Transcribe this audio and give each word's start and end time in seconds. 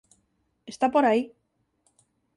Está 0.71 0.85
por 0.93 1.03
aí. 1.05 1.21